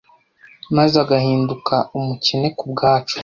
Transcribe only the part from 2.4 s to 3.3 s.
kubwacu,